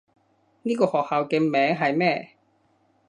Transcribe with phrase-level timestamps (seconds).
[0.63, 2.31] 呢個學校嘅名係咩？